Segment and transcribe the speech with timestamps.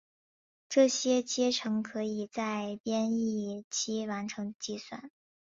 [0.67, 5.11] 这些阶乘可以在编译期完成计算。